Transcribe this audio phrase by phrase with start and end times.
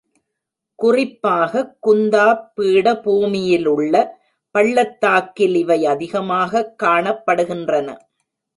[0.79, 3.95] குறிப்பாகக் குந்தாப் பீடபூமியிலுள்ள
[4.55, 7.87] பள்ளத்தாக்கில் இவை அதிகமாகக் காணப்படுகின்றன.